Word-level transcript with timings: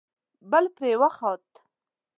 بل 0.51 0.65
پرې 0.75 0.93
وخوت. 1.01 1.47